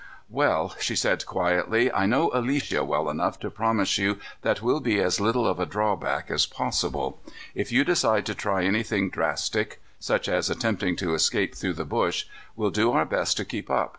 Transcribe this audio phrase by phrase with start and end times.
[0.31, 4.99] "Well," she said quietly, "I know Alicia well enough to promise you that we'll be
[4.99, 7.21] as little of a drawback as possible.
[7.53, 12.25] If you decide to try anything drastic, such as attempting to escape through the bush,
[12.55, 13.89] we'll do our best to keep up.